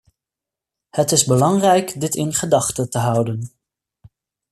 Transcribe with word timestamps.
Het 0.89 1.11
is 1.11 1.25
belangrijk 1.25 1.99
dit 2.01 2.15
in 2.15 2.33
gedachte 2.33 2.87
te 2.87 2.97
houden. 2.97 3.51